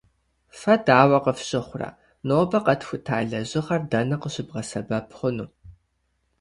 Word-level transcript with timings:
Фэ 0.59 0.73
дауэ 0.85 1.17
къыфщыхъурэ, 1.23 1.89
нобэ 2.27 2.59
къэтхута 2.65 3.17
лэжьыгъэр 3.29 3.81
дэнэ 3.89 4.15
къыщыбгъэсэбэп 4.21 5.07
хъуну? 5.17 5.49